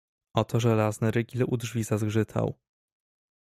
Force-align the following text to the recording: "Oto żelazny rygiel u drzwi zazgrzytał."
"Oto 0.35 0.59
żelazny 0.59 1.11
rygiel 1.11 1.43
u 1.47 1.57
drzwi 1.57 1.83
zazgrzytał." 1.83 2.57